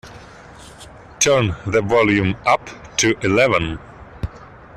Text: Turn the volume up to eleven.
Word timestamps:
Turn 1.19 1.55
the 1.67 1.83
volume 1.83 2.35
up 2.47 2.71
to 2.97 3.15
eleven. 3.21 3.77